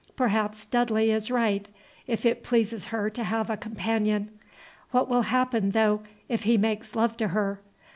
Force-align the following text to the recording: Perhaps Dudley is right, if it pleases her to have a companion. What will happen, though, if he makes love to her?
Perhaps 0.15 0.65
Dudley 0.65 1.11
is 1.11 1.29
right, 1.29 1.67
if 2.07 2.25
it 2.25 2.41
pleases 2.43 2.85
her 2.85 3.07
to 3.11 3.23
have 3.23 3.51
a 3.51 3.55
companion. 3.55 4.31
What 4.89 5.07
will 5.07 5.21
happen, 5.29 5.69
though, 5.73 6.01
if 6.27 6.41
he 6.45 6.57
makes 6.57 6.95
love 6.95 7.15
to 7.17 7.27
her? 7.27 7.59